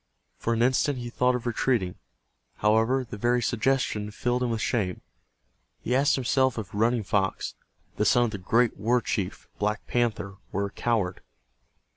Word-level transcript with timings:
For 0.39 0.53
an 0.55 0.63
instant 0.63 0.97
he 0.97 1.11
thought 1.11 1.35
of 1.35 1.45
retreating. 1.45 1.93
However, 2.55 3.05
the 3.07 3.17
very 3.19 3.39
suggestion 3.39 4.09
filled 4.09 4.41
him 4.41 4.49
with 4.49 4.59
shame. 4.59 5.01
He 5.79 5.93
asked 5.95 6.15
himself 6.15 6.57
if 6.57 6.71
Running 6.73 7.03
Fox, 7.03 7.53
the 7.97 8.05
son 8.05 8.23
of 8.23 8.31
the 8.31 8.39
great 8.39 8.77
war 8.77 8.99
chief, 8.99 9.47
Black 9.59 9.85
Panther, 9.85 10.37
were 10.51 10.65
a 10.65 10.71
coward. 10.71 11.21